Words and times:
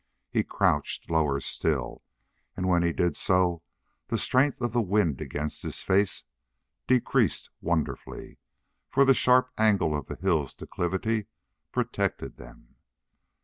He 0.31 0.41
crouched 0.43 1.11
lower 1.11 1.39
still, 1.39 2.01
and 2.57 2.67
when 2.67 2.81
he 2.81 2.91
did 2.91 3.15
so 3.15 3.61
the 4.07 4.17
strength 4.17 4.59
of 4.59 4.73
the 4.73 4.81
wind 4.81 5.21
against 5.21 5.61
his 5.61 5.83
face 5.83 6.23
decreased 6.87 7.51
wonderfully, 7.61 8.39
for 8.89 9.05
the 9.05 9.13
sharp 9.13 9.51
angle 9.59 9.95
of 9.95 10.07
the 10.07 10.15
hill's 10.15 10.55
declivity 10.55 11.27
protected 11.71 12.37
them. 12.37 12.77